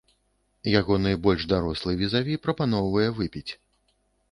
[0.79, 3.49] Ягоны больш дарослы візаві прапаноўвае выпіць.